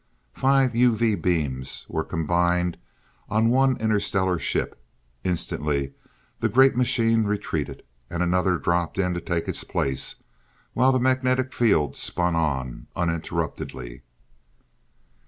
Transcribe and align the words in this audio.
Five 0.33 0.73
UV 0.73 1.21
beams 1.21 1.85
were 1.87 2.03
combined 2.03 2.77
on 3.29 3.49
one 3.51 3.77
interstellar 3.77 4.39
ship. 4.39 4.83
Instantly 5.23 5.93
the 6.39 6.49
great 6.49 6.75
machine 6.75 7.25
retreated, 7.25 7.83
and 8.09 8.23
another 8.23 8.57
dropped 8.57 8.97
in 8.97 9.13
to 9.13 9.21
take 9.21 9.47
its 9.47 9.63
place 9.63 10.15
while 10.73 10.91
the 10.91 10.99
magnetic 10.99 11.53
field 11.53 11.95
spun 11.95 12.35
on, 12.35 12.87
uninterruptedly. 12.95 14.01